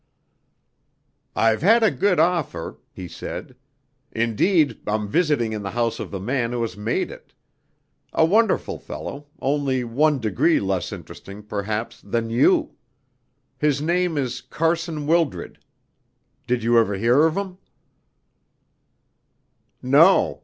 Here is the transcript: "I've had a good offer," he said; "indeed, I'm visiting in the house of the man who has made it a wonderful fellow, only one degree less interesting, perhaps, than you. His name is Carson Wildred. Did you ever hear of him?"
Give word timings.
"I've 1.35 1.61
had 1.61 1.83
a 1.83 1.91
good 1.91 2.19
offer," 2.19 2.79
he 2.91 3.07
said; 3.07 3.55
"indeed, 4.11 4.79
I'm 4.87 5.07
visiting 5.07 5.53
in 5.53 5.61
the 5.61 5.69
house 5.77 5.99
of 5.99 6.09
the 6.09 6.19
man 6.19 6.53
who 6.53 6.61
has 6.63 6.75
made 6.75 7.11
it 7.11 7.33
a 8.11 8.25
wonderful 8.25 8.79
fellow, 8.79 9.27
only 9.39 9.83
one 9.83 10.17
degree 10.17 10.59
less 10.59 10.91
interesting, 10.91 11.43
perhaps, 11.43 12.01
than 12.01 12.31
you. 12.31 12.71
His 13.59 13.79
name 13.79 14.17
is 14.17 14.41
Carson 14.41 15.05
Wildred. 15.05 15.59
Did 16.47 16.63
you 16.63 16.79
ever 16.79 16.95
hear 16.95 17.27
of 17.27 17.37
him?" 17.37 17.59